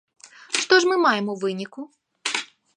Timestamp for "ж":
0.81-0.89